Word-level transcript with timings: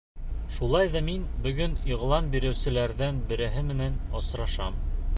Шулай 0.53 0.89
ҙа 0.95 1.01
мин 1.09 1.27
бөгөн 1.43 1.77
иғлан 1.93 2.33
биреүселәрҙең 2.37 3.23
береһе 3.33 3.67
менән 3.71 4.05
осрашам. 4.23 4.87